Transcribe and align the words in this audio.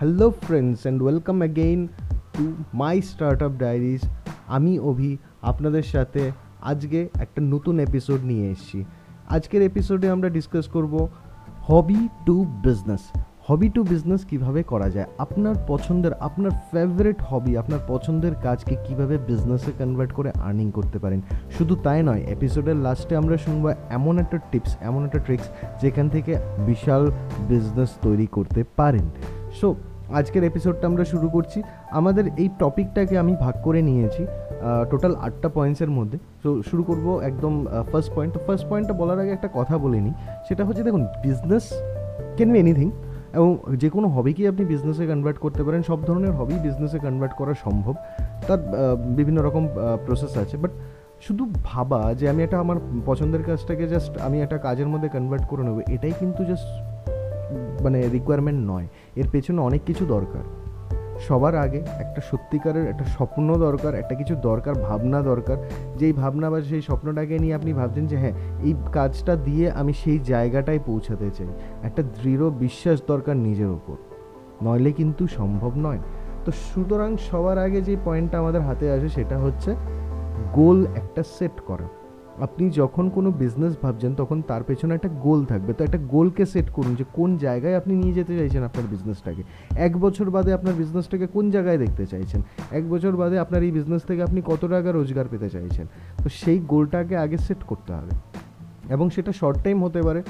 Hello 0.00 0.28
friends 0.44 0.80
and 0.82 0.98
welcome 1.02 1.38
again 1.44 1.80
to 2.36 2.44
my 2.74 2.96
startup 3.42 3.52
diaries 3.64 4.02
আমি 4.56 4.72
অভি, 4.90 5.12
আপনাদের 5.50 5.82
সাথে 5.82 6.22
আজকে 6.70 6.98
একটা 7.24 7.40
নতুন 7.52 7.74
এপিসোড 7.86 8.20
নিয়ে 8.30 8.46
এসেছি। 8.50 8.80
আজকের 9.28 9.62
এপিসোডে 9.62 10.06
আমরা 10.10 10.28
ডিসকাস 10.28 10.64
করব 10.68 10.94
hobby 11.68 12.00
to 12.26 12.36
business 12.66 13.02
hobby 13.48 13.68
to 13.68 13.80
business 13.84 14.20
কীভাবে 14.30 14.60
করা 14.62 14.88
যায়? 14.90 15.08
আপনার 15.24 15.54
পছন্দের, 15.70 16.14
আপনার 16.28 16.52
ফেভারিট 16.70 17.18
হবি 17.30 17.52
আপনার 17.56 17.80
পছন্দের 17.88 18.34
কাজকে 18.46 18.74
কীভাবে 18.86 19.16
বিজনেসে 19.28 19.70
কনভার্ট 19.78 20.12
করে 20.12 20.30
আর্নিং 20.46 20.66
করতে 20.70 20.98
পারেন? 20.98 21.20
শুধু 21.56 21.74
তাই 21.86 22.00
নয় 22.02 22.22
এপিসোডের 22.34 22.78
লাস্টে 22.86 23.14
আমরা 23.16 23.36
শুনব 23.36 23.64
এমন 23.98 24.14
একটা 24.18 24.38
টিপস 24.50 24.72
এমন 24.88 25.00
একটা 25.04 25.20
ট্রিক্স 25.26 25.46
যেখান 25.82 26.06
থেকে 26.14 26.32
বিশাল 26.66 27.02
বিজনেস 27.50 27.90
তৈরি 28.04 28.26
করতে 28.36 28.60
পারেন। 28.78 29.06
সো 29.60 29.68
আজকের 30.18 30.42
এপিসোডটা 30.50 30.84
আমরা 30.90 31.04
শুরু 31.12 31.26
করছি। 31.36 31.58
আমাদের 31.98 32.24
এই 32.42 32.48
টপিকটাকে 32.62 33.14
আমি 33.22 33.32
ভাগ 33.44 33.54
করে 33.66 33.80
নিয়েছি 33.88 34.22
টোটাল 34.90 35.12
আটটা 35.26 35.48
পয়েন্টসের 35.56 35.90
মধ্যে। 35.98 36.18
তো 36.42 36.48
শুরু 36.68 36.82
করব 36.88 37.06
একদম 37.28 37.54
ফার্স্ট 37.90 38.10
পয়েন্ট 38.16 38.30
তো 38.36 38.40
ফার্স্ট 38.46 38.66
পয়েন্টটা 38.70 38.94
বলার 39.00 39.18
আগে 39.22 39.32
একটা 39.36 39.48
কথা 39.58 39.74
বলে 39.84 39.98
নিই। 40.04 40.14
সেটা 40.48 40.62
হচ্ছে, 40.66 40.82
দেখুন 40.88 41.02
বিজনেস 41.24 41.64
ক্যান 42.36 42.50
বি 42.52 42.58
এনিথিং 42.64 42.88
এবং 43.38 43.50
যে 43.82 43.88
কোনো 43.94 44.06
হবিকেই 44.16 44.46
আপনি 44.52 44.62
বিজনেসে 44.72 45.04
কনভার্ট 45.10 45.38
করতে 45.44 45.62
পারেন, 45.66 45.80
সব 45.90 45.98
ধরনের 46.08 46.32
হবি 46.38 46.54
বিজনেসে 46.66 46.98
কনভার্ট 47.06 47.34
করা 47.40 47.52
সম্ভব। 47.64 47.94
তার 48.46 48.60
বিভিন্ন 49.18 49.38
রকম 49.48 49.64
প্রসেস 50.06 50.32
আছে। 50.42 50.56
বাট 50.62 50.72
শুধু 51.26 51.42
ভাবা 51.70 52.00
যে 52.18 52.24
আমি 52.32 52.40
একটা 52.46 52.58
আমার 52.64 52.78
পছন্দের 53.08 53.42
কাজটাকে 53.48 53.84
জাস্ট 53.92 54.12
আমি 54.26 54.36
একটা 54.44 54.58
কাজের 54.66 54.88
মধ্যে 54.92 55.08
কনভার্ট 55.16 55.44
করে 55.50 55.62
নেব, 55.66 55.78
এটাই 55.94 56.14
কিন্তু 56.20 56.40
জাস্ট 56.50 56.68
মানে 57.82 58.08
রিকোয়ারমেন্ট 58.08 58.70
নয়। 58.70 58.86
এর 59.16 59.26
পেছনে 59.32 59.60
অনেক 59.60 59.80
কিছু 59.86 60.06
দরকার। 60.06 60.42
সবার 61.28 61.56
আগে 61.56 61.78
একটা 61.78 62.20
সত্যিকারের 62.30 62.88
একটা 62.88 63.04
স্বপ্ন 63.04 63.54
দরকার, 63.54 63.94
একটা 63.94 64.14
কিছু 64.14 64.34
দরকার, 64.34 64.74
ভাবনা 64.74 65.22
দরকার। 65.22 65.56
যেই 65.96 66.12
ভাবনা 66.12 66.50
বা 66.50 66.60
সেই 66.60 66.82
স্বপ্নটাকে 66.82 67.38
নিয়ে 67.38 67.54
আপনি 67.54 67.72
ভাবছেন 67.72 68.06
যে 68.06 68.16
হ্যাঁ 68.16 68.32
এই 68.62 68.74
কাজটা 68.92 69.36
দিয়ে 69.36 69.70
আমি 69.70 69.92
সেই 69.92 70.18
জায়গাটায় 70.18 70.78
পৌঁছাতে 70.86 71.30
চাই। 71.30 71.46
একটা 71.82 72.02
দৃঢ় 72.02 72.50
বিশ্বাস 72.50 73.02
দরকার 73.06 73.36
নিজের 73.36 73.66
ওপর 73.66 73.96
নইলে 74.62 74.92
কিন্তু 74.92 75.26
সম্ভব 75.26 75.72
নয়। 75.76 75.98
তো 76.44 76.52
সুতরাং 76.52 77.16
সবার 77.16 77.58
আগে 77.58 77.80
যে 77.80 77.96
পয়েন্টটা 78.04 78.38
আমাদের 78.38 78.60
হাতে 78.60 78.92
আসে 78.92 79.08
সেটা 79.08 79.38
হচ্ছে 79.38 79.74
গোল 80.52 80.86
একটা 80.94 81.22
সেট 81.22 81.60
করা। 81.60 81.97
আপনি 82.40 82.70
যখন 82.70 83.08
কোনো 83.08 83.30
বিজনেস 83.30 83.76
ভাবছেন, 83.82 84.14
তখন 84.14 84.42
তার 84.42 84.62
পেছনে 84.62 84.94
একটা 84.94 85.08
গোল 85.08 85.44
থাকবে। 85.44 85.72
তো 85.72 85.84
একটা 85.84 85.98
গোলকে 85.98 86.46
সেট 86.46 86.70
করুন 86.70 86.94
যে 86.94 87.04
কোন 87.12 87.36
জায়গায় 87.36 87.76
আপনি 87.76 87.94
নিয়ে 87.94 88.12
যেতে 88.12 88.38
চাইছেন 88.38 88.62
আপনার 88.64 88.86
বিজনেসটাকে 88.90 89.42
এক 89.76 89.96
বছর 89.96 90.30
বাদে 90.30 90.52
আপনার 90.52 90.74
বিজনেসটাকে 90.74 91.26
কোন 91.26 91.50
জায়গায় 91.50 91.78
দেখতে 91.78 92.06
চাইছেন? 92.06 92.42
এক 92.70 92.90
বছর 92.90 93.16
বাদে 93.16 93.38
আপনার 93.38 93.62
এই 93.62 93.70
বিজনেস 93.70 94.02
থেকে 94.02 94.22
আপনি 94.22 94.42
কত 94.44 94.64
টাকা 94.64 94.92
রোজগার 94.92 95.24
পেতে 95.30 95.48
চাইছেন? 95.48 95.86
তো 96.22 96.28
সেই 96.28 96.58
গোলটাকে 96.58 97.16
আগে 97.16 97.38
সেট 97.38 97.62
করতে 97.62 97.92
হবে। 97.92 98.10
এবং 98.92 99.10
সেটা 99.10 99.32
শর্ট 99.32 99.58
টাইম 99.64 99.84
হতে 99.84 100.02
পারে 100.02 100.22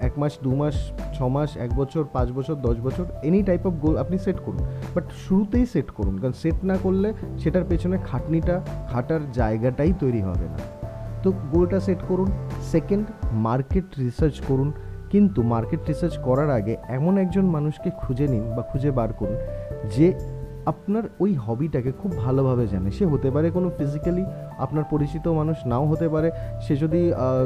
এক 0.00 0.18
মাস, 0.18 0.32
দু 0.42 0.54
মাস, 0.54 0.74
ছ 1.18 1.22
মাস, 1.22 1.56
এক 1.56 1.76
বছর, 1.76 2.04
পাঁচ 2.12 2.32
বছর, 2.32 2.54
দশ 2.54 2.76
বছর 2.80 3.04
এনি 3.22 3.42
টাইপ 3.42 3.66
অফ 3.66 3.74
গোল 3.74 3.96
আপনি 3.96 4.18
সেট 4.18 4.36
করুন। 4.44 4.64
বাট 4.94 5.04
শুরুতেই 5.28 5.66
সেট 5.66 5.90
করুন। 5.90 6.18
কারণ 6.18 6.32
সেট 6.32 6.64
না 6.64 6.76
করলে 6.82 7.12
সেটার 7.38 7.64
পেছনে 7.68 7.98
খাটনিটা, 8.06 8.60
খাটার 8.90 9.20
জায়গাটাই 9.32 9.92
তৈরি 10.00 10.20
হবে 10.20 10.48
না। 10.54 10.77
তো 11.22 11.28
গোলটা 11.52 11.78
সেট 11.86 12.00
করুন। 12.08 12.28
সেকেন্ড 12.72 13.06
মার্কেট 13.46 13.86
রিসার্চ 14.04 14.36
করুন। 14.48 14.70
কিন্তু 15.12 15.40
মার্কেট 15.52 15.82
রিসার্চ 15.90 16.14
করার 16.26 16.50
আগে 16.58 16.74
এমন 16.96 17.14
একজন 17.24 17.44
মানুষকে 17.56 17.88
খুঁজে 18.02 18.26
নিন 18.32 18.44
বা 18.56 18.62
খুঁজে 18.70 18.90
বার 18.98 19.10
করুন, 19.20 19.38
যে 19.96 20.06
আপনার 20.72 21.04
ওই 21.24 21.32
হবিটাকে 21.44 21.92
খুব 22.00 22.10
ভালোভাবে 22.24 22.64
জানে। 22.72 22.88
সে 22.96 23.04
হতে 23.12 23.28
পারে 23.34 23.48
কোনো 23.56 23.68
ফিজিক্যালি 23.78 24.24
আপনার 24.64 24.84
পরিচিত 24.92 25.24
মানুষ, 25.40 25.56
নাও 25.70 25.84
হতে 25.92 26.06
পারে। 26.14 26.28
সে 26.64 26.74
যদি 26.82 27.00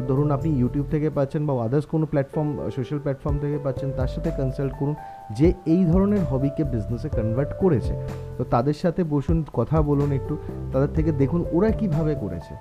ধরুন 0.09 0.29
আপনি 0.37 0.51
ইউটিউব 0.61 0.87
থেকে 0.95 1.09
পাচ্ছেন 1.17 1.43
বা 1.47 1.53
আদার্স 1.67 1.87
কোনো 1.93 2.05
প্ল্যাটফর্ম 2.13 2.49
সোশ্যাল 2.77 2.99
প্ল্যাটফর্ম 3.05 3.37
থেকে 3.45 3.59
পাচ্ছেন, 3.65 3.89
তার 3.99 4.11
সাথে 4.15 4.31
কনসাল্ট 4.39 4.73
করুন, 4.81 4.95
যে 5.39 5.49
এই 5.75 5.83
ধরনের 5.85 6.23
হবিকে 6.31 6.63
বিজনেসে 6.73 7.09
কনভার্ট 7.17 7.53
করেছে। 7.63 7.95
তো 8.39 8.43
তাদের 8.55 8.77
সাথে 8.83 9.03
বসুন, 9.15 9.39
কথা 9.59 9.77
বলুন 9.83 10.11
একটু, 10.19 10.35
তাদের 10.73 10.91
থেকে 10.97 11.11
দেখুন 11.23 11.41
ওরা 11.53 11.71
কীভাবে 11.81 12.15
করেছে। 12.25 12.55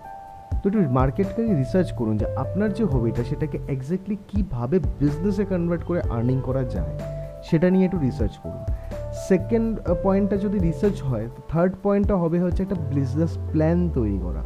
তো 0.61 0.65
একটু 0.69 0.79
মার্কেটকে 0.99 1.41
রিসার্চ 1.61 1.89
করুন 1.99 2.17
যে 2.21 2.25
আপনার 2.43 2.69
যে 2.77 2.83
হবিটা 2.91 3.23
সেটাকে 3.29 3.57
এক্স্যাক্টলি 3.67 4.17
কীভাবে 4.29 4.75
বিজনেসে 4.99 5.43
কনভার্ট 5.51 5.83
করে 5.89 5.99
আর্নিং 6.15 6.37
করা 6.47 6.63
যায়, 6.75 6.93
সেটা 7.47 7.67
নিয়ে 7.73 7.85
একটু 7.85 7.99
রিসার্চ 8.07 8.33
করুন। 8.43 8.61
সেকেন্ড 9.29 9.71
পয়েন্টটা 10.03 10.37
যদি 10.37 10.57
রিসার্চ 10.67 10.97
হয় 11.09 11.25
থার্ড 11.51 11.73
পয়েন্টটা 11.83 12.15
হবে 12.15 12.37
হচ্ছে 12.39 12.61
একটা 12.63 12.77
বিজনেস 12.95 13.31
প্ল্যান 13.51 13.79
তৈরি 13.97 14.19
করা। 14.25 14.41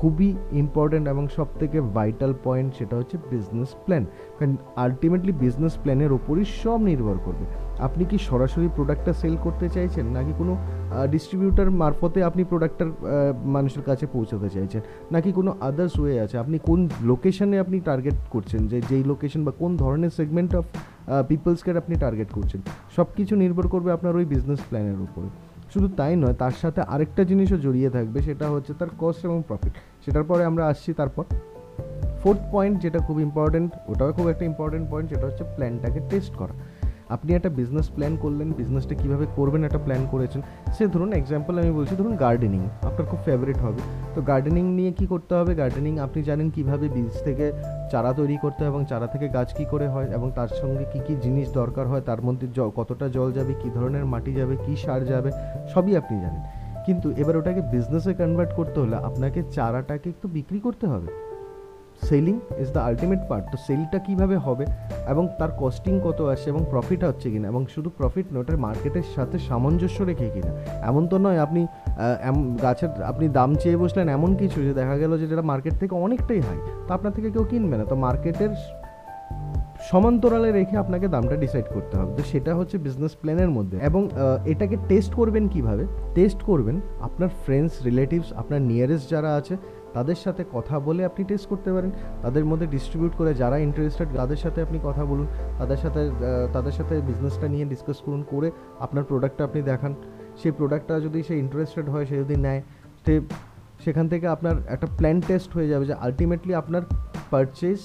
খুবই 0.00 0.28
ইম্পর্ট্যান্ট 0.52 1.08
এবং 1.08 1.28
সব 1.36 1.46
থেকে 1.58 1.80
ভাইটাল 1.80 2.32
পয়েন্ট 2.44 2.74
সেটা 2.74 2.94
হচ্ছে 2.96 3.16
বিজনেস 3.30 3.68
প্ল্যান 3.84 4.04
কারণ 4.38 4.56
আলটিমেটলি 4.76 5.32
বিজনেস 5.32 5.74
প্ল্যানের 5.82 6.12
ওপরই 6.12 6.44
সব 6.62 6.78
নির্ভর 6.80 7.16
করবে। 7.24 7.44
আপনি 7.78 8.04
কি 8.04 8.18
সরাসরি 8.18 8.68
প্রোডাক্টটা 8.74 9.12
সেল 9.12 9.36
করতে 9.42 9.68
চাইছেন? 9.68 10.06
নাকি 10.06 10.32
কোনো 10.38 10.56
ডিস্ট্রিবিউটার 11.10 11.70
মারফতে 11.70 12.24
আপনি 12.24 12.44
প্রোডাক্টটার 12.44 12.90
মানুষের 13.44 13.82
কাছে 13.82 14.06
পৌঁছাতে 14.12 14.48
চাইছেন? 14.48 14.80
নাকি 15.12 15.32
কোনো 15.32 15.54
আদার্স 15.60 15.98
ওয়ে 16.00 16.20
আছে? 16.20 16.38
আপনি 16.38 16.58
কোন 16.58 16.88
লোকেশনে 17.02 17.58
আপনি 17.58 17.80
টার্গেট 17.80 18.14
করছেন? 18.30 18.66
যে, 18.68 18.80
যেই 18.88 19.04
লোকেশন 19.04 19.44
বা 19.44 19.52
কোন 19.58 19.76
ধরনের 19.76 20.10
সেগমেন্ট 20.10 20.56
অফ 20.56 20.64
পিপলসকে 21.28 21.70
আপনি 21.70 21.94
টার্গেট 21.96 22.30
করছেন? 22.30 22.60
সব 22.96 23.06
কিছু 23.16 23.36
নির্ভর 23.36 23.66
করবে 23.68 23.92
আপনার 23.92 24.16
ওই 24.16 24.24
বিজনেস 24.24 24.60
প্ল্যানের 24.68 25.00
উপরে। 25.00 25.28
শুধু 25.76 25.88
তাই 25.96 26.16
নয়, 26.16 26.32
তার 26.32 26.54
সাথে 26.62 26.80
আরেকটা 26.80 27.24
জিনিসও 27.24 27.56
জড়িয়ে 27.56 27.90
থাকবে, 27.90 28.22
সেটা 28.22 28.50
হচ্ছে 28.50 28.72
তার 28.78 28.88
কস্ট 28.98 29.24
এবং 29.24 29.42
প্রফিট 29.48 29.72
সেটার 30.04 30.24
পরে 30.24 30.44
আমরা 30.44 30.66
আসছি 30.66 30.92
তারপর। 30.92 31.24
ফোর্থ 32.22 32.40
পয়েন্ট 32.52 32.82
যেটা 32.82 32.98
খুব 32.98 33.20
ইম্পর্টেন্ট 33.20 33.72
ওটাও 33.88 34.12
খুব 34.12 34.28
একটা 34.28 34.44
ইম্পর্টেন্ট 34.44 34.90
পয়েন্ট 34.90 35.08
সেটা 35.14 35.26
হচ্ছে 35.26 35.44
প্ল্যানটাকে 35.56 36.00
টেস্ট 36.10 36.34
করা। 36.34 36.54
আপনি 37.08 37.34
একটা 37.34 37.48
বিজনেস 37.48 37.90
প্ল্যান 37.90 38.16
করলেন 38.16 38.52
বিজনেসটা 38.52 38.94
কীভাবে 38.94 39.26
করবেন, 39.36 39.64
একটা 39.64 39.78
প্ল্যান 39.78 40.06
করেছেন, 40.10 40.42
সে 40.78 40.86
ধরুন 40.86 41.12
এক্সাম্পল 41.12 41.58
আমি 41.58 41.70
বলছি, 41.70 41.96
ধরুন 41.96 42.16
গার্ডেনিং 42.16 42.60
আপনার 42.82 43.04
খুব 43.04 43.18
ফেভারিট 43.24 43.58
হবে 43.58 43.78
তো 44.14 44.22
গার্ডেনিং 44.22 44.74
নিয়ে 44.74 44.92
কি 44.92 45.06
করতে 45.06 45.34
হবে? 45.34 45.54
গার্ডেনিং 45.54 45.98
আপনি 45.98 46.22
জানেন 46.22 46.50
কীভাবে 46.50 46.88
বীজ 46.88 47.24
থেকে 47.24 47.52
চারা 47.90 48.12
তৈরি 48.12 48.36
করতে 48.36 48.64
হয় 48.64 48.70
এবং 48.70 48.84
চারা 48.88 49.06
থেকে 49.06 49.28
গাছ 49.28 49.54
কী 49.54 49.64
করে 49.64 49.88
হয় 49.88 50.04
এবং 50.04 50.32
তার 50.34 50.48
সঙ্গে 50.48 50.84
কী 50.92 51.00
কী 51.06 51.16
জিনিস 51.16 51.52
দরকার 51.52 51.86
হয়, 51.86 52.00
তার 52.00 52.22
মধ্যে 52.22 52.46
জ- 52.54 52.70
কতটা 52.76 53.08
জল 53.08 53.32
যাবে, 53.32 53.54
কী 53.54 53.70
ধরনের 53.70 54.04
মাটি 54.04 54.34
যাবে, 54.34 54.56
কী 54.66 54.76
সার 54.76 55.04
যাবে, 55.04 55.30
সবই 55.74 55.96
আপনি 55.96 56.20
জানেন। 56.20 56.42
কিন্তু 56.86 57.10
এবার 57.10 57.36
ওটাকে 57.36 57.60
বিজনেসে 57.60 58.14
কনভার্ট 58.14 58.52
করতে 58.56 58.80
হলে 58.80 58.96
আপনাকে 58.96 59.42
চারাটাকে 59.50 60.10
একটু 60.10 60.28
বিক্রি 60.28 60.60
করতে 60.60 60.86
হবে। 60.86 61.25
Selling 62.02 62.36
is 62.62 62.68
the 62.72 62.80
ultimate 62.88 63.22
part 63.28 63.44
তো 63.52 63.56
সেলটা 63.66 63.98
কীভাবে 63.98 64.36
হবে 64.36 64.64
এবং 65.12 65.24
তার 65.38 65.50
কস্টিং 65.60 65.94
কত 66.04 66.20
আসে 66.34 66.46
এবং 66.52 66.62
প্রফিট 66.70 67.00
হচ্ছে 67.04 67.28
কিনা 67.30 67.46
এবং 67.48 67.62
শুধু 67.74 67.88
প্রফিট 67.98 68.26
নয় 68.32 68.40
ওটার 68.40 68.58
মার্কেটের 68.66 69.06
সাথে 69.14 69.36
সামঞ্জস্য 69.48 69.98
রেখে 70.02 70.28
কিনা। 70.34 70.52
এমন 70.90 71.02
তো 71.10 71.16
নয় 71.18 71.38
আপনি 71.46 71.60
গাছের 72.62 72.90
আপনি 73.02 73.26
দাম 73.38 73.50
চেয়ে 73.54 73.76
বসলেন 73.76 74.06
এমন 74.08 74.30
কিছু 74.40 74.58
যে 74.66 74.72
দেখা 74.80 74.96
গেল 74.98 75.12
যে 75.20 75.26
যেটা 75.26 75.44
মার্কেট 75.52 75.74
থেকে 75.80 75.94
অনেকটাই 76.06 76.40
হাই 76.40 76.58
তো 76.86 76.90
আপনার 76.96 77.12
থেকে 77.12 77.28
কেউ 77.30 77.44
কিনবে 77.50 77.76
না। 77.80 77.84
তো 77.84 77.96
মার্কেটের 78.06 78.54
সমান্তরালে 79.90 80.50
রেখে 80.52 80.76
আপনাকে 80.76 81.08
দামটা 81.08 81.36
ডিসাইড 81.44 81.66
করতে 81.74 81.94
হবে। 81.98 82.10
তো 82.18 82.22
সেটা 82.22 82.52
হচ্ছে 82.54 82.78
বিজনেস 82.78 83.12
প্ল্যানের 83.22 83.50
মধ্যে। 83.56 83.76
এবং 83.88 84.02
এটাকে 84.52 84.76
টেস্ট 84.88 85.12
করবেন 85.14 85.48
কীভাবে? 85.48 85.84
টেস্ট 86.14 86.40
করবেন 86.42 86.76
আপনার 87.00 87.30
ফ্রেন্ডস 87.44 87.74
রিলেটিভস 87.88 88.28
আপনার 88.40 88.60
নিয়ারেস্ট 88.70 89.06
যারা 89.10 89.30
আছে 89.34 89.56
তাদের 89.94 90.18
সাথে 90.24 90.42
কথা 90.52 90.74
বলে 90.86 91.02
আপনি 91.10 91.22
টেস্ট 91.30 91.46
করতে 91.52 91.70
পারেন। 91.74 91.90
তাদের 92.24 92.44
মধ্যে 92.50 92.66
ডিস্ট্রিবিউট 92.74 93.12
করে 93.20 93.30
যারা 93.42 93.56
ইন্টারেস্টেড 93.68 94.08
তাদের 94.20 94.40
সাথে 94.44 94.58
আপনি 94.66 94.78
কথা 94.88 95.02
বলুন। 95.10 95.26
তাদের 95.58 95.78
সাথে 95.84 96.02
তাদের 96.54 96.74
সাথে 96.78 96.94
বিজনেসটা 97.08 97.46
নিয়ে 97.54 97.64
ডিসকাস 97.72 97.98
করুন, 98.06 98.22
করে 98.32 98.48
আপনার 98.84 99.04
প্রোডাক্টটা 99.10 99.42
আপনি 99.48 99.60
দেখান। 99.70 99.92
সেই 100.40 100.52
প্রোডাক্টটা 100.58 100.94
যদি 101.06 101.18
সে 101.28 101.34
ইন্টারেস্টেড 101.44 101.86
হয়, 101.92 102.06
সে 102.10 102.16
যদি 102.22 102.36
নেয় 102.46 102.62
সেখান 103.84 104.06
থেকে 104.12 104.26
আপনার 104.34 104.56
একটা 104.74 104.86
প্ল্যান 104.98 105.18
টেস্ট 105.28 105.50
হয়ে 105.56 105.68
যাবে 105.72 105.84
যে 105.90 105.94
আলটিমেটলি 106.06 106.52
আপনার 106.62 106.82
পারচেজ 107.32 107.78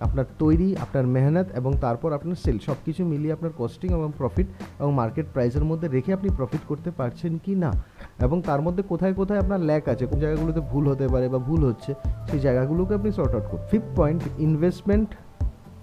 আপনার 0.00 0.24
তৈরি, 0.38 0.76
আপনার 0.76 1.06
মেহনত 1.06 1.46
এবং 1.54 1.72
তারপর 1.80 2.12
আপনার 2.12 2.34
সেল 2.34 2.58
সব 2.58 2.74
কিছু 2.84 3.04
মিলিয়ে 3.04 3.32
আপনার 3.32 3.50
কস্টিং 3.58 3.92
এবং 3.92 4.12
প্রফিট 4.18 4.46
এবং 4.78 4.94
মার্কেট 4.94 5.26
প্রাইসের 5.32 5.64
মধ্যে 5.64 5.88
রেখে 5.88 6.12
আপনি 6.12 6.28
প্রফিট 6.36 6.60
করতে 6.68 6.90
পারছেন 6.90 7.38
কি 7.44 7.54
না? 7.54 7.72
এবং 8.20 8.42
তার 8.42 8.60
মধ্যে 8.60 8.82
কোথায় 8.82 9.14
কোথায় 9.14 9.40
আপনার 9.40 9.60
ল্যাক 9.60 9.88
আছে? 9.88 10.06
কোন 10.06 10.20
জায়গাগুলোতে 10.20 10.60
ভুল 10.60 10.88
হতে 10.88 11.08
পারে 11.08 11.28
বা 11.28 11.38
ভুল 11.38 11.64
হচ্ছে, 11.64 11.94
সেই 12.30 12.40
জায়গাগুলোকে 12.40 12.94
আপনি 12.94 13.12
সর্ট 13.12 13.34
আউট 13.34 13.44
করুন। 13.50 13.66
ফিফথ 13.70 13.96
পয়েন্ট 13.96 14.22
ইনভেস্টমেন্ট 14.38 15.08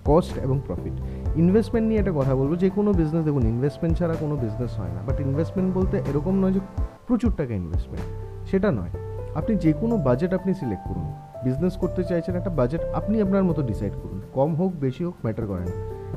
কস্ট 0.05 0.37
এবং 0.37 0.61
প্রফিট 0.67 0.93
ইনভেস্টমেন্ট 1.35 1.87
নিয়ে 1.87 1.99
একটা 1.99 2.11
কথা 2.11 2.35
বলব, 2.35 2.55
যে 2.55 2.69
কোনো 2.69 2.93
বিজনেস 2.93 3.25
দেখুন 3.25 3.47
ইনভেস্টমেন্ট 3.47 3.97
ছাড়া 3.97 4.13
কোনো 4.13 4.35
বিজনেস 4.35 4.79
হয় 4.79 4.89
না। 4.89 5.01
বাট 5.07 5.19
ইনভেস্টমেন্ট 5.19 5.75
বলতে 5.75 5.97
এরকম 5.97 6.39
নয় 6.39 6.51
যে 6.51 6.59
প্রচুর 7.07 7.33
টাকা 7.37 7.53
ইনভেস্টমেন্ট 7.53 8.05
সেটা 8.49 8.71
নয়। 8.71 8.89
আপনি 9.35 9.55
যে 9.55 9.73
কোনো 9.73 9.97
বাজেট 9.97 10.33
আপনি 10.33 10.53
সিলেক্ট 10.53 10.87
করুন। 10.87 11.22
বিজনেস 11.43 11.77
করতে 11.77 12.03
চাইছেন 12.03 12.35
একটা 12.35 12.49
বাজেট 12.49 12.81
আপনি 12.93 13.21
আপনার 13.21 13.43
মতো 13.43 13.61
ডিসাইড 13.61 13.93
করুন। 13.93 14.21
কম 14.33 14.55
হোক, 14.55 14.73
বেশি 14.79 15.03
হোক 15.03 15.15
ম্যাটার 15.23 15.47
করে 15.47 15.59
না। 15.59 15.71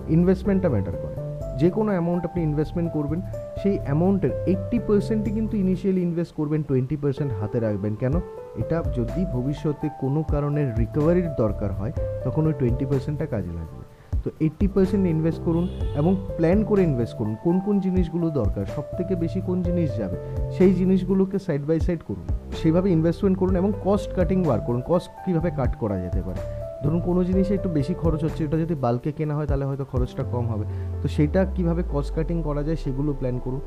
ইনভেস্টমেন্টটা 0.09 0.69
ম্যাটার 0.69 0.95
করে। 1.03 1.15
যে 1.59 1.71
কোনো 1.71 1.91
অ্যামাউন্ট 1.91 2.25
আপনি 2.25 2.43
ইনভেস্টমেন্ট 2.43 2.93
করবেন, 2.93 3.23
সেই 3.63 3.79
অ্যামাউন্টের 3.85 4.31
এইট্টি 4.47 4.79
পার্সেন্টই 4.79 5.31
কিন্তু 5.31 5.57
ইনিশিয়ালি 5.57 6.03
ইনভেস্ট 6.03 6.35
করবেন 6.35 6.63
টোয়েন্টি 6.63 6.97
পার্সেন্ট 6.97 7.33
হাতে 7.33 7.61
রাখবেন। 7.61 7.95
কেন? 7.95 8.13
এটা 8.57 8.83
যদি 8.97 9.25
ভবিষ্যতে 9.33 9.89
কোনো 10.01 10.23
কারণে 10.23 10.73
রিকভারির 10.79 11.35
দরকার 11.39 11.73
হয়, 11.73 11.93
তখন 12.25 12.47
ওই 12.47 12.53
টোয়েন্টি 12.53 12.85
পার্সেন্টটা 12.85 13.27
কাজে 13.27 13.49
লাগবে। 13.49 13.86
তো 14.27 14.33
এইট্টি 14.47 14.67
পার্সেন্ট 14.75 15.05
ইনভেস্ট 15.15 15.41
করুন 15.47 15.65
এবং 16.01 16.13
প্ল্যান 16.39 16.59
করে 16.71 16.83
ইনভেস্ট 16.91 17.15
করুন, 17.19 17.35
কোন 17.45 17.57
কোন 17.67 17.75
জিনিসগুলো 17.87 18.27
দরকার 18.41 18.65
সব 18.77 18.87
থেকে 18.99 19.13
বেশি 19.25 19.41
কোন 19.49 19.59
জিনিস 19.69 19.89
যাবে, 20.01 20.17
সেই 20.57 20.73
জিনিসগুলোকে 20.81 21.37
সাইড 21.47 21.63
বাই 21.69 21.79
সাইড 21.87 22.01
করুন, 22.09 22.25
সেইভাবে 22.59 22.89
ইনভেস্টমেন্ট 22.97 23.37
করুন 23.41 23.55
এবং 23.61 23.71
কস্ট 23.87 24.11
কাটিং 24.17 24.39
বার 24.49 24.61
করুন 24.67 24.81
কস্ট 24.91 25.11
কীভাবে 25.25 25.51
কাট 25.59 25.73
করা 25.83 25.97
যেতে 26.05 26.21
পারে, 26.27 26.41
ধরুন 26.83 27.01
কোনো 27.09 27.21
জিনিসে 27.29 27.53
একটু 27.59 27.69
বেশি 27.79 27.95
খরচ 28.03 28.21
হচ্ছে, 28.27 28.41
এটা 28.47 28.57
যদি 28.65 28.75
বাল্কে 28.85 29.11
কেনা 29.19 29.35
হয় 29.39 29.49
তাহলে 29.51 29.65
হয়তো 29.71 29.85
খরচটা 29.93 30.23
কম 30.33 30.45
হবে, 30.53 30.65
তো 31.03 31.07
সেটা 31.17 31.41
কীভাবে 31.57 31.83
কস্ট 31.93 32.11
কাটিং 32.17 32.37
করা 32.49 32.63
যায় 32.67 32.79
সেগুলো 32.85 33.11
প্ল্যান 33.21 33.37
করুন 33.45 33.61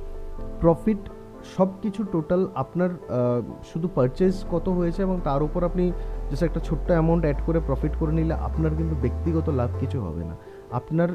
প্রফিট 0.61 1.01
সব 1.55 1.69
কিছু 1.83 2.01
টোটাল 2.13 2.41
আপনার 2.63 2.91
শুধু 3.69 3.87
পারচেজ 3.97 4.33
কত 4.53 4.65
হয়েছে 4.77 4.99
এবং 5.07 5.15
তার 5.27 5.41
উপর 5.47 5.61
আপনি 5.69 5.83
জাস্ট 6.29 6.43
একটা 6.49 6.61
ছোট্ট 6.67 6.87
অ্যামাউন্ট 6.95 7.23
অ্যাড 7.25 7.39
করে 7.47 7.59
প্রফিট 7.67 7.93
করে 7.99 8.13
নিলে 8.19 8.35
আপনার 8.47 8.71
কিন্তু 8.79 8.95
ব্যক্তিগত 9.03 9.47
লাভ 9.59 9.71
কিছু 9.81 9.97
হবে 10.05 10.23
না 10.29 10.35
আপনার 10.71 11.09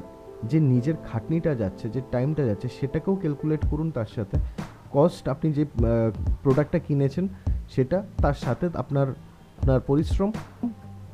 যে 0.50 0.58
নিজের 0.72 0.96
খাটনিটা 1.08 1.54
যাচ্ছে, 1.54 1.86
যে 1.94 2.00
টাইমটা 2.12 2.42
যাচ্ছে, 2.44 2.68
সেটাকেও 2.78 3.14
ক্যালকুলেট 3.22 3.62
করুন 3.70 3.90
তার 3.90 4.10
সাথে। 4.16 4.36
কস্ট 4.94 5.24
আপনি 5.28 5.48
যে 5.52 5.64
প্রোডাক্টটা 6.44 6.78
কিনেছেন, 6.78 7.28
সেটা 7.74 7.98
তার 8.22 8.36
সাথে 8.44 8.64
আপনার 8.82 9.08
আপনার 9.60 9.80
পরিশ্রম 9.80 10.30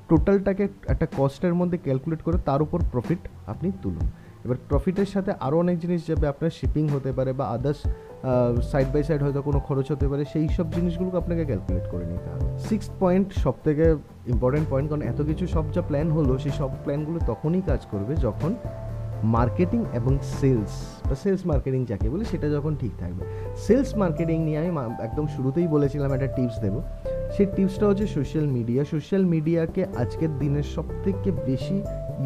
টোটালটাকে 0.09 0.65
একটা 0.89 1.07
কস্টের 1.19 1.55
মধ্যে 1.55 1.79
ক্যালকুলেট 1.79 2.21
করে 2.23 2.39
তার 2.49 2.61
উপর 2.63 2.79
প্রফিট 2.93 3.19
আপনি 3.47 3.69
তুলুন। 3.83 4.07
এবার 4.45 4.59
প্রফিটের 4.69 5.07
সাথে 5.07 5.31
আরও 5.41 5.57
অনেক 5.59 5.77
জিনিস 5.79 6.01
যাবে, 6.07 6.27
আপনার 6.33 6.51
শিপিং 6.51 6.85
হতে 6.89 7.13
পারে 7.13 7.33
বা 7.33 7.45
আদার্স 7.57 7.81
সাইড 8.71 8.89
বাই 8.93 9.03
সাইড 9.09 9.21
হয়তো 9.25 9.41
কোনো 9.49 9.59
খরচ 9.69 9.87
হতে 9.93 10.07
পারে, 10.11 10.23
সেই 10.33 10.47
সব 10.57 10.67
জিনিসগুলোকে 10.77 11.17
আপনাকে 11.23 11.43
ক্যালকুলেট 11.51 11.87
করে 11.93 12.05
নিতে 12.13 12.29
হবে। 12.33 12.47
সিক্স 12.69 12.87
পয়েন্ট 13.03 13.29
সব 13.45 13.55
থেকে 13.67 13.85
ইম্পর্টেন্ট 14.35 14.67
পয়েন্ট 14.73 14.87
কারণ 14.91 15.03
এত 15.13 15.21
কিছু 15.29 15.45
সব 15.55 15.65
যা 15.75 15.83
প্ল্যান 15.89 16.09
হলো, 16.17 16.33
সেই 16.45 16.55
সব 16.61 16.71
প্ল্যানগুলো 16.85 17.19
তখনই 17.31 17.63
কাজ 17.71 17.81
করবে 17.93 18.13
যখন 18.27 18.53
মার্কেটিং 19.37 19.81
এবং 19.99 20.13
সেলস 20.39 20.75
বা 21.09 21.15
সেলস 21.23 21.43
মার্কেটিং 21.51 21.81
যাকে 21.91 22.07
বলি, 22.13 22.25
সেটা 22.33 22.49
যখন 22.57 22.73
ঠিক 22.83 22.93
থাকবে। 23.03 23.23
সেলস 23.67 23.91
মার্কেটিং 24.03 24.39
নিয়ে 24.47 24.59
আমি 24.63 24.71
একদম 25.07 25.27
শুরুতেই 25.35 25.69
বলেছিলাম 25.75 26.11
একটা 26.17 26.29
টিপস 26.37 26.57
দেবো। 26.65 26.81
সেই 27.35 27.47
টিপসটা 27.57 27.85
হচ্ছে 27.91 28.07
সোশ্যাল 28.17 28.47
মিডিয়া 28.57 28.83
সোশ্যাল 28.95 29.23
মিডিয়াকে 29.35 29.83
আজকের 30.03 30.33
দিনের 30.41 30.67
সব 30.75 30.87
থেকে 31.05 31.29
বেশি 31.49 31.77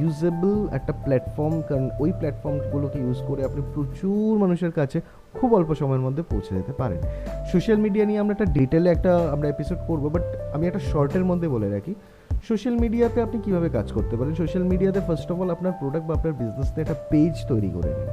ইউজেবল 0.01 0.57
একটা 0.79 0.93
প্ল্যাটফর্ম 1.05 1.55
কারণ 1.69 1.87
ওই 2.03 2.11
প্ল্যাটফর্মগুলোকে 2.19 2.99
ইউজ 3.05 3.19
করে 3.29 3.41
আপনি 3.49 3.61
প্রচুর 3.75 4.31
মানুষের 4.43 4.73
কাছে 4.79 4.99
খুব 5.35 5.55
অল্প 5.55 5.75
সময়ের 5.75 6.01
মধ্যে 6.01 6.23
পৌঁছে 6.23 6.55
যেতে 6.55 6.73
পারেন। 6.73 7.01
সোশ্যাল 7.53 7.77
মিডিয়া 7.77 8.07
নিয়ে 8.07 8.19
আমরা 8.19 8.33
একটা 8.33 8.45
ডিটেলে 8.45 8.91
একটা 8.91 9.17
আমরা 9.33 9.49
এপিসোড 9.49 9.79
করব 9.87 10.09
বাট 10.09 10.23
আমি 10.55 10.67
একটা 10.67 10.79
শর্টের 10.79 11.25
মধ্যে 11.25 11.49
বলে 11.49 11.71
রাখি। 11.71 11.95
সোশ্যাল 12.49 12.77
মিডিয়াতে 12.77 13.23
আপনি 13.23 13.41
কীভাবে 13.45 13.69
কাজ 13.69 13.93
করতে 13.93 14.17
পারেন? 14.17 14.35
সোশ্যাল 14.35 14.65
মিডিয়াতে 14.65 15.01
ফার্স্ট 15.01 15.33
অফ 15.33 15.41
অল 15.41 15.51
আপনার 15.51 15.73
প্রোডাক্ট 15.73 16.07
বা 16.09 16.15
আপনার 16.15 16.33
বিজনেস 16.33 16.69
নিয়ে 16.71 16.81
একটা 16.81 16.95
পেজ 17.11 17.35
তৈরি 17.49 17.71
করে 17.71 17.89
নিন 17.89 18.11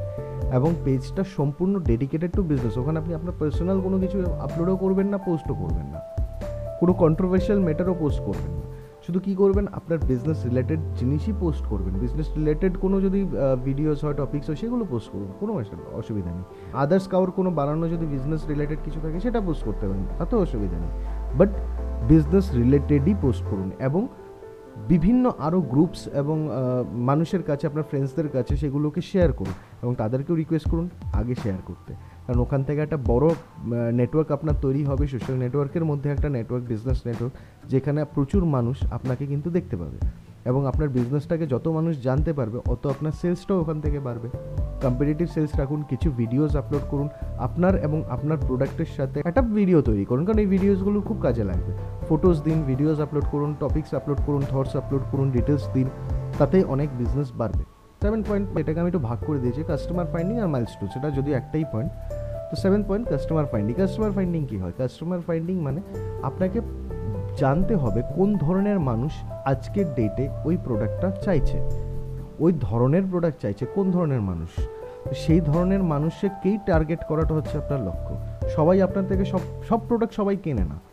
এবং 0.54 0.74
পেজটা 0.86 1.24
সম্পূর্ণ 1.38 1.80
ডেডিকেটেড 1.80 2.32
টু 2.32 2.44
বিজনেস 2.44 2.78
ওখানে 2.78 3.00
আপনি 3.00 3.14
আপনার 3.14 3.34
পার্সোনাল 3.40 3.82
কোনো 3.82 3.98
কিছু 4.00 4.18
আপলোডও 4.40 4.76
করবেন 4.76 5.08
না 5.08 5.18
পোস্টও 5.18 5.54
করবেন 5.54 5.86
না। 5.86 6.00
কোনো 6.80 6.94
কন্ট্রোভার্সিয়াল 6.94 7.60
ম্যাটারও 7.62 7.96
পোস্ট 8.00 8.20
করবেন 8.22 8.54
না। 8.54 8.81
শুধু 9.08 9.20
কি 9.20 9.36
করবেন? 9.36 9.68
আপনার 9.72 10.00
বিজনেস 10.00 10.46
রিলেটেড 10.46 10.80
জিনিসই 10.96 11.34
পোস্ট 11.40 11.66
করবেন। 11.66 11.94
বিজনেস 11.94 12.34
রিলেটেড 12.38 12.78
কোনো 12.78 13.02
যদি 13.02 13.28
ভিডিওস 13.64 14.04
হয় 14.04 14.14
টপিক্স 14.14 14.48
হয়, 14.48 14.56
সেগুলো 14.56 14.86
পোস্ট 14.86 15.10
করুন। 15.12 15.32
কোনো 15.40 15.54
অসু- 15.54 15.98
অসুবিধা 15.98 16.32
নেই। 16.32 16.44
আদার্স 16.74 17.08
কাউর 17.08 17.32
কোনো 17.32 17.52
বানানো 17.52 17.90
যদি 17.90 18.06
বিজনেস 18.06 18.48
রিলেটেড 18.48 18.80
কিছু 18.86 19.00
থাকে, 19.00 19.20
সেটা 19.20 19.42
পোস্ট 19.42 19.64
করতে 19.64 19.88
পারেন। 19.88 20.04
তাতেও 20.18 20.40
অসুবিধা 20.40 20.80
নেই। 20.80 20.90
বাট 21.38 21.50
বিজনেস 22.08 22.54
রিলেটেডই 22.54 23.16
পোস্ট 23.22 23.44
করুন 23.44 23.72
এবং 23.80 24.08
বিভিন্ন 24.88 25.32
আরও 25.40 25.62
গ্রুপস 25.62 26.08
এবং 26.08 26.50
মানুষের 26.92 27.44
কাছে, 27.44 27.68
আপনার 27.68 27.84
ফ্রেন্ডসদের 27.84 28.28
কাছে 28.28 28.58
সেগুলোকে 28.58 29.02
শেয়ার 29.02 29.34
করুন 29.34 29.54
এবং 29.84 29.96
তাদেরকেও 29.96 30.36
রিকোয়েস্ট 30.36 30.70
করুন, 30.70 30.90
আগে 31.14 31.36
শেয়ার 31.36 31.60
করতে। 31.66 31.94
কারণ 32.26 32.40
ওখান 32.46 32.62
থেকে 32.68 32.80
একটা 32.86 32.98
বড় 33.12 33.26
নেটওয়ার্ক 34.00 34.30
আপনার 34.38 34.56
তৈরি 34.66 34.82
হবে 34.90 35.04
সোশ্যাল 35.14 35.38
নেটওয়ার্কের 35.44 35.86
মধ্যে 35.90 36.08
একটা 36.16 36.28
নেটওয়ার্ক 36.38 36.64
বিজনেস 36.72 37.00
নেটওয়ার্ক 37.08 37.34
যেখানে 37.72 38.00
প্রচুর 38.16 38.44
মানুষ 38.56 38.78
আপনাকে 38.98 39.24
কিন্তু 39.32 39.48
দেখতে 39.58 39.76
পাবে। 39.82 40.00
এবং 40.50 40.62
আপনার 40.72 40.90
বিজনেসটাকে 40.98 41.46
যত 41.54 41.66
মানুষ 41.78 41.94
জানতে 42.08 42.32
পারবে, 42.40 42.58
অত 42.74 42.84
আপনার 42.94 43.14
সেলসটাও 43.22 43.58
ওখান 43.64 43.78
থেকে 43.86 44.00
বাড়বে। 44.08 44.28
কম্পিটিটিভ 44.84 45.28
সেলস 45.36 45.54
রাখুন, 45.62 45.80
কিছু 45.92 46.08
ভিডিওস 46.20 46.52
আপলোড 46.62 46.86
করুন। 46.92 47.08
আপনার 47.48 47.74
এবং 47.88 48.00
আপনার 48.16 48.38
প্রোডাক্টের 48.48 48.90
সাথে 48.98 49.18
একটা 49.30 49.42
ভিডিও 49.58 49.80
তৈরি 49.90 50.06
করুন, 50.10 50.24
কারণ 50.26 50.40
এই 50.44 50.50
ভিডিওসগুলো 50.56 50.98
খুব 51.08 51.18
কাজে 51.26 51.44
লাগবে। 51.50 51.72
ফটোস 52.10 52.38
দিন 52.48 52.58
ভিডিওস 52.70 52.98
আপলোড 53.06 53.26
করুন 53.34 53.52
টপিক্স 53.64 53.92
আপলোড 54.00 54.20
করুন 54.28 54.44
থটস 54.52 54.74
আপলোড 54.82 55.04
করুন 55.12 55.28
ডিটেলস 55.36 55.64
দিন 55.76 55.88
তাতে 56.40 56.58
অনেক 56.74 56.90
বিজনেস 57.00 57.30
বাড়বে। 57.40 57.64
সেভেন 58.02 58.24
পয়েন্ট 58.24 58.58
এটাকে 58.58 58.80
আমি 58.80 58.88
একটু 58.88 59.00
ভাগ 59.00 59.20
করে 59.28 59.40
দিয়েছি 59.40 59.64
কাস্টমার 59.64 60.06
ফাইন্ডিং 60.06 60.40
আর 60.40 60.48
মাইলস্টোন 60.48 60.90
সেটা 60.90 61.10
যদি 61.12 61.34
একটাই 61.34 61.66
পয়েন্ট 61.72 61.92
তো 62.50 62.56
seven 62.56 62.84
point 62.84 63.10
customer 63.10 63.46
finding 63.46 63.76
customer 63.76 64.12
finding 64.12 64.46
কী 64.46 64.58
হয়? 64.58 64.72
কাস্টমার 64.78 65.20
ফাইন্ডিং 65.28 65.60
মানে 65.60 65.82
আপনাকে 66.24 66.62
জানতে 67.38 67.76
হবে 67.76 68.02
কোন 68.16 68.38
ধরনের 68.38 68.80
মানুষ 68.80 69.12
আজকের 69.46 69.86
ডেটে 69.96 70.30
ওই 70.46 70.58
প্রোডাক্টটা 70.64 71.12
চাইছে। 71.22 71.58
ওই 72.40 72.54
ধরনের 72.62 73.04
প্রোডাক্ট 73.10 73.42
চাইছে, 73.42 73.66
কোন 73.66 73.92
ধরনের 73.92 74.22
মানুষ? 74.22 74.50
সেই 75.16 75.42
ধরনের 75.42 75.84
মানুষকেই 75.84 76.58
টার্গেট 76.66 77.02
করাটা 77.08 77.34
হচ্ছে 77.34 77.58
আপনার 77.58 77.82
লক্ষ্য? 77.82 78.14
সবাই 78.56 78.82
আপনার 78.82 79.06
থেকে 79.08 79.26
সব 79.26 79.40
সব 79.70 79.80
প্রোডাক্ট 79.88 80.14
সবাই 80.16 80.36
কেনে 80.36 80.64
না। 80.64 80.91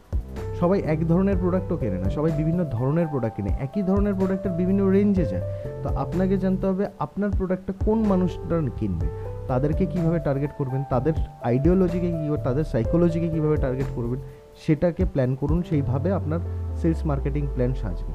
সবাই 0.61 0.83
এক 0.87 1.09
ধরনের 1.09 1.37
প্রোডাক্টও 1.37 1.77
কেনে 1.77 1.99
না, 1.99 2.11
সবাই 2.11 2.33
বিভিন্ন 2.37 2.65
ধরনের 2.65 3.07
প্রোডাক্ট 3.07 3.37
কিনে, 3.37 3.51
একই 3.61 3.83
ধরনের 3.83 4.15
প্রোডাক্টের 4.15 4.53
বিভিন্ন 4.53 4.89
রেঞ্জে 4.89 5.25
যায়। 5.25 5.43
তো 5.83 5.89
আপনাকে 5.89 6.39
জানতে 6.39 6.67
হবে 6.67 6.87
আপনার 6.99 7.31
প্রোডাক্টটা 7.31 7.73
কোন 7.85 7.99
মানুষটা 8.03 8.57
কিনবে, 8.77 9.07
তাদেরকে 9.49 9.87
কীভাবে 9.87 10.19
টার্গেট 10.19 10.51
করবেন, 10.59 10.85
তাদের 10.91 11.13
আইডিওলজিকে 11.43 12.11
কীভাবে, 12.11 12.43
তাদের 12.45 12.65
সাইকোলজিকে 12.65 13.29
কীভাবে 13.29 13.57
টার্গেট 13.57 13.87
করবেন, 13.97 14.21
সেটাকে 14.67 15.05
প্ল্যান 15.05 15.35
করুন, 15.35 15.63
সেইভাবে 15.63 16.13
আপনার 16.13 16.41
সেলস 16.77 17.07
মার্কেটিং 17.07 17.47
প্ল্যান 17.55 17.75
সাজবে। 17.75 18.13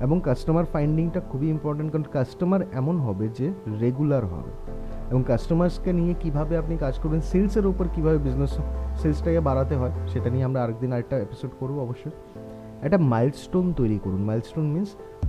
এবং 0.00 0.20
কাস্টমার 0.24 0.64
ফাইন্ডিংটা 0.64 1.20
খুবই 1.20 1.48
ইম্পর্টেন্ট 1.48 1.92
কারণ 1.92 2.04
কাস্টমার 2.12 2.60
এমন 2.72 2.96
হবে 2.98 3.28
যে 3.38 3.52
রেগুলার 3.80 4.24
হবে। 4.24 4.52
এবং 5.14 5.24
কাস্টমার্সকে 5.26 5.92
নিয়ে 5.92 6.14
কীভাবে 6.20 6.56
আপনি 6.56 6.76
কাজ 6.76 6.98
করবেন 6.98 7.20
সেলসের 7.20 7.66
উপর 7.66 7.84
কীভাবে 7.94 8.18
বিজনেস 8.18 8.52
সেলসটাকে 9.02 9.40
বাড়াতে 9.40 9.74
হয়, 9.76 9.90
সেটা 10.08 10.30
নিয়ে 10.30 10.44
আমরা 10.44 10.62
আরেকদিন 10.64 10.92
আরেকটা 10.92 11.18
এপিসোড 11.18 11.50
করব 11.60 11.78
অবশ্যই। 11.78 12.10
একটা 12.82 12.98
মাইলস্টোন 12.98 13.72
তৈরি 13.72 13.98
করুন। 14.04 14.22
মাইলস্টোন 14.22 14.64
মিন্স 14.64 14.88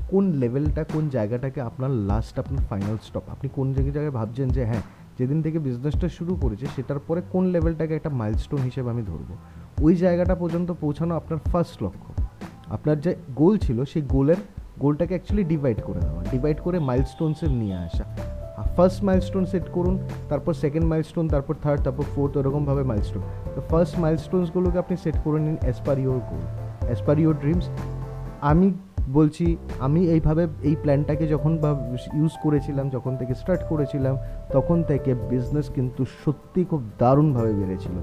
কোন 0.09 0.31
লেভেলটা 0.31 0.83
কোন 0.83 1.09
জায়গাটাকে 1.09 1.61
আপনার 1.61 1.89
লাস্ট 1.89 2.39
আপনার 2.39 2.63
ফাইনাল 2.63 2.97
স্টপ 3.03 3.21
আপনি 3.27 3.49
কোন 3.55 3.73
জায়গায় 3.73 4.11
ভাবছেন 4.11 4.49
যে 4.49 4.65
হ্যাঁ 4.65 4.81
যেদিন 5.19 5.41
থেকে 5.41 5.59
বিজনেসটা 5.59 6.09
শুরু 6.09 6.35
করেছে, 6.41 6.65
সেটার 6.75 6.99
পরে 6.99 7.21
কোন 7.31 7.45
লেভেলটাকে 7.45 7.95
একটা 7.95 8.09
মাইলস্টোন 8.09 8.61
হিসেবে 8.61 8.89
আমি 8.89 9.01
ধরবো? 9.01 9.33
ওই 9.81 9.95
জায়গাটা 9.95 10.35
পর্যন্ত 10.35 10.71
পৌঁছানো 10.81 11.15
আপনার 11.15 11.39
ফার্স্ট 11.51 11.83
লক্ষ্য। 11.83 12.23
আপনার 12.67 13.01
যে 13.01 13.15
গোল 13.35 13.57
ছিল, 13.57 13.83
সেই 13.83 14.01
গোলের 14.01 14.39
গোলটাকে 14.79 15.13
অ্যাকচুয়ালি 15.13 15.43
ডিভাইড 15.43 15.81
করে 15.83 15.99
দেওয়া। 15.99 16.23
ডিভাইড 16.31 16.57
করে 16.59 16.79
মাইলস্টোনসে 16.79 17.47
নিয়ে 17.47 17.75
আসা। 17.75 18.34
ফার্স্ট 18.75 18.99
মাইলস্টোন 19.07 19.43
সেট 19.51 19.65
করুন, 19.75 19.95
তারপর 20.31 20.51
সেকেন্ড 20.63 20.85
মাইলস্টোন 20.91 21.25
তারপর 21.33 21.55
থার্ড 21.63 21.79
তারপর 21.85 22.05
ফোর্থ 22.13 22.33
ওরকমভাবে 22.39 22.83
মাইলস্টোন 22.91 23.23
তো 23.55 23.59
ফার্স্ট 23.71 23.95
মাইলস্টোনসগুলোকে 24.03 24.77
আপনি 24.83 24.95
সেট 25.03 25.17
করে 25.23 25.39
নিন 25.45 25.57
as 25.63 25.77
per 25.85 25.97
your 26.03 26.19
goal 26.29 26.43
as 26.89 26.99
per 27.07 27.17
your 27.23 27.35
dreams 27.43 27.65
আমি 28.51 28.67
বলছি, 29.17 29.45
আমি 29.87 30.01
এইভাবে 30.15 30.43
এই 30.69 30.75
প্ল্যানটাকে 30.83 31.25
যখন 31.33 31.51
বা 31.63 31.71
ইউজ 32.19 32.33
করেছিলাম, 32.43 32.85
যখন 32.95 33.13
থেকে 33.19 33.33
স্টার্ট 33.41 33.61
করেছিলাম, 33.71 34.15
তখন 34.55 34.77
থেকে 34.89 35.11
বিজনেস 35.31 35.67
কিন্তু 35.77 36.01
সত্যি 36.23 36.61
খুব 36.69 36.81
দারুণভাবে 37.01 37.53
বেড়েছিল। 37.59 37.95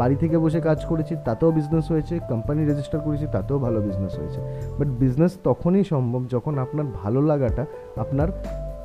বাড়ি 0.00 0.16
থেকে 0.22 0.36
বসে 0.44 0.60
কাজ 0.68 0.78
করেছি, 0.90 1.14
তাতেও 1.26 1.50
বিজনেস 1.58 1.86
হয়েছে 1.92 2.14
কোম্পানি 2.30 2.60
রেজিস্টার 2.70 3.00
করেছি, 3.06 3.26
তাতেও 3.36 3.58
ভালো 3.66 3.78
বিজনেস 3.88 4.14
হয়েছে। 4.20 4.40
বাট 4.78 4.88
বিজনেস 5.02 5.32
তখনই 5.48 5.84
সম্ভব 5.92 6.22
যখন 6.34 6.54
আপনার 6.64 6.86
ভালো 7.00 7.20
লাগাটা, 7.30 7.62
আপনার 8.04 8.28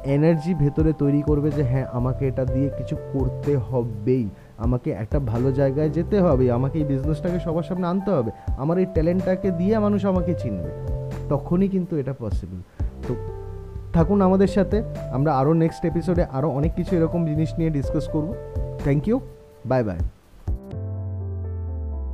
এনার্জি 0.07 0.53
ভেতরে 0.53 0.93
তৈরি 0.93 1.21
করবে 1.21 1.51
যে 1.51 1.63
হ্যাঁ 1.63 1.85
আমাকে 1.93 2.27
এটা 2.27 2.45
দিয়ে 2.45 2.69
কিছু 2.77 2.95
করতে 3.13 3.57
হবেই। 3.57 4.29
আমাকে 4.57 4.91
একটা 4.91 5.19
ভালো 5.19 5.51
জায়গায় 5.51 5.89
যেতে 5.89 6.19
হবে। 6.19 6.51
আমাকে 6.51 6.79
এই 6.79 6.85
বিজনেসটাকে 6.85 7.39
সবার 7.39 7.63
সামনে 7.63 7.87
আনতে 7.87 8.11
হবে। 8.11 8.31
আমার 8.57 8.77
এই 8.77 8.85
ট্যালেন্টটাকে 8.85 9.51
দিয়ে 9.51 9.79
মানুষ 9.79 10.05
আমাকে 10.05 10.33
চিনবে। 10.33 10.69
তখনই 11.29 11.67
কিন্তু 11.67 11.97
এটা 11.97 12.13
পসিবল 12.19 12.61
তো 13.07 13.15
থাকুন 13.93 14.21
আমাদের 14.21 14.47
সাথে। 14.47 14.83
আমরা 15.11 15.31
আরও 15.33 15.53
নেক্সট 15.53 15.85
এপিসোডে 15.85 16.23
আরও 16.23 16.49
অনেক 16.49 16.75
কিছু 16.75 16.95
এরকম 16.95 17.25
জিনিস 17.25 17.53
নিয়ে 17.57 17.69
ডিসকাস 17.69 18.07
করব। 18.07 18.33
Thank 18.79 19.07
you 19.07 19.19
bye 19.65 19.83
bye 19.83 19.97